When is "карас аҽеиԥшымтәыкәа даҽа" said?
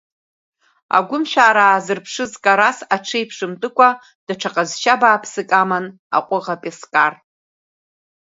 2.43-4.49